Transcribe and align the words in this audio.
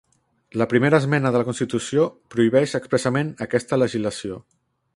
La 0.61 0.65
primera 0.69 0.99
esmena 1.01 1.31
de 1.35 1.41
la 1.41 1.45
Constitució 1.49 2.07
prohibeix 2.35 2.73
expressament 2.79 3.31
aquesta 3.47 3.81
legislació. 3.83 4.41